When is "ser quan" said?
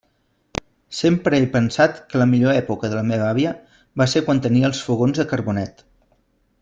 4.15-4.41